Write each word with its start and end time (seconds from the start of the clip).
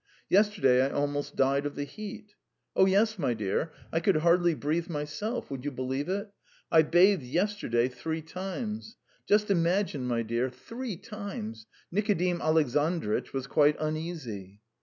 "Yesterday 0.29 0.81
I 0.83 0.89
almost 0.89 1.35
died 1.35 1.67
of 1.67 1.75
the 1.75 1.83
heat." 1.83 2.33
"Oh, 2.75 2.87
yes, 2.87 3.19
my 3.19 3.35
dear; 3.35 3.71
I 3.93 3.99
could 3.99 4.15
hardly 4.15 4.55
breathe 4.55 4.89
myself. 4.89 5.51
Would 5.51 5.63
you 5.63 5.69
believe 5.69 6.09
it? 6.09 6.31
I 6.71 6.81
bathed 6.81 7.21
yesterday 7.21 7.87
three 7.87 8.23
times! 8.23 8.97
Just 9.27 9.51
imagine, 9.51 10.05
my 10.05 10.23
dear, 10.23 10.49
three 10.49 10.97
times! 10.97 11.67
Nikodim 11.91 12.41
Alexandritch 12.41 13.31
was 13.31 13.45
quite 13.45 13.75
uneasy." 13.79 14.61